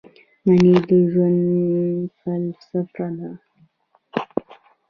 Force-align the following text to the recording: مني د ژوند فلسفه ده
مني 0.45 0.75
د 0.87 0.89
ژوند 1.11 1.39
فلسفه 2.19 3.05
ده 3.17 3.29